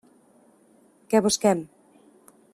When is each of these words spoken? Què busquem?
Què 1.13 1.23
busquem? 1.27 1.63